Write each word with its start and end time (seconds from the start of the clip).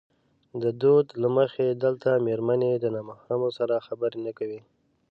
د 0.61 0.63
دود 0.81 1.07
له 1.21 1.27
مخې 1.37 1.67
دلته 1.83 2.09
مېرمنې 2.27 2.71
د 2.79 2.85
نامحرمو 2.95 3.49
سره 3.57 3.83
خبرې 3.87 4.17
نه 4.25 4.31
کوي. 4.37 4.61